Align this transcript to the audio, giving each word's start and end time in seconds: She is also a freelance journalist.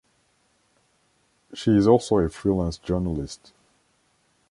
She 1.53 1.77
is 1.77 1.87
also 1.87 2.17
a 2.17 2.29
freelance 2.29 2.79
journalist. 2.79 3.53